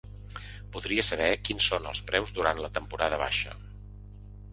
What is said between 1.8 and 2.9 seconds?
els preus durant la